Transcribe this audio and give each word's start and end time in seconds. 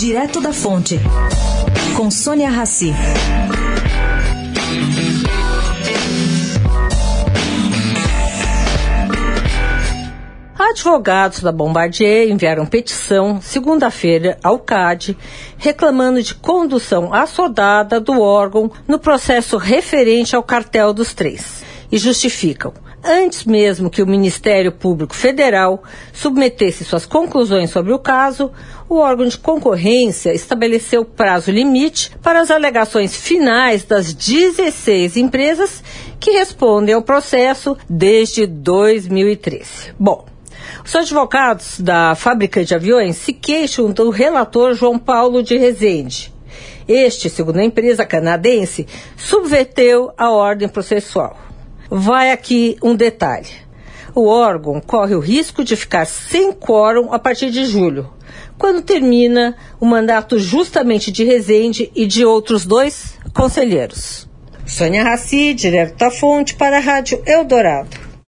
Direto 0.00 0.40
da 0.40 0.50
Fonte, 0.50 0.98
com 1.94 2.10
Sônia 2.10 2.48
Rassi. 2.48 2.90
Advogados 10.58 11.42
da 11.42 11.52
Bombardier 11.52 12.30
enviaram 12.30 12.64
petição 12.64 13.42
segunda-feira 13.42 14.38
ao 14.42 14.58
CAD 14.58 15.18
reclamando 15.58 16.22
de 16.22 16.34
condução 16.34 17.12
assodada 17.12 18.00
do 18.00 18.22
órgão 18.22 18.72
no 18.88 18.98
processo 18.98 19.58
referente 19.58 20.34
ao 20.34 20.42
cartel 20.42 20.94
dos 20.94 21.12
três 21.12 21.62
e 21.90 21.98
justificam 21.98 22.72
antes 23.02 23.44
mesmo 23.44 23.90
que 23.90 24.02
o 24.02 24.06
Ministério 24.06 24.72
Público 24.72 25.14
Federal 25.14 25.82
submetesse 26.12 26.84
suas 26.84 27.06
conclusões 27.06 27.70
sobre 27.70 27.92
o 27.92 27.98
caso, 27.98 28.52
o 28.88 28.96
órgão 28.96 29.26
de 29.26 29.38
concorrência 29.38 30.34
estabeleceu 30.34 31.04
prazo 31.04 31.50
limite 31.50 32.12
para 32.22 32.40
as 32.40 32.50
alegações 32.50 33.16
finais 33.16 33.84
das 33.84 34.12
16 34.12 35.16
empresas 35.16 35.82
que 36.18 36.32
respondem 36.32 36.94
ao 36.94 37.02
processo 37.02 37.76
desde 37.88 38.46
2013. 38.46 39.94
Bom, 39.98 40.26
os 40.84 40.94
advogados 40.94 41.80
da 41.80 42.14
fábrica 42.14 42.64
de 42.64 42.74
aviões 42.74 43.16
se 43.16 43.32
queixam 43.32 43.90
do 43.90 44.10
relator 44.10 44.74
João 44.74 44.98
Paulo 44.98 45.42
de 45.42 45.56
Rezende. 45.56 46.32
Este, 46.86 47.30
segundo 47.30 47.58
a 47.58 47.64
empresa 47.64 48.04
canadense, 48.04 48.86
subverteu 49.16 50.12
a 50.18 50.30
ordem 50.30 50.68
processual. 50.68 51.50
Vai 51.90 52.30
aqui 52.30 52.76
um 52.80 52.94
detalhe. 52.94 53.48
O 54.14 54.26
órgão 54.26 54.80
corre 54.80 55.16
o 55.16 55.18
risco 55.20 55.64
de 55.64 55.74
ficar 55.74 56.04
sem 56.04 56.52
quórum 56.52 57.12
a 57.12 57.18
partir 57.18 57.50
de 57.50 57.64
julho, 57.64 58.08
quando 58.56 58.80
termina 58.80 59.56
o 59.80 59.84
mandato 59.84 60.38
justamente 60.38 61.10
de 61.10 61.24
Rezende 61.24 61.90
e 61.92 62.06
de 62.06 62.24
outros 62.24 62.64
dois 62.64 63.18
conselheiros. 63.34 64.28
Sônia 64.64 65.02
Raci, 65.02 65.52
direto 65.52 65.96
da 65.96 66.12
fonte 66.12 66.54
para 66.54 66.76
a 66.76 66.80
Rádio 66.80 67.20
Eldorado. 67.26 67.99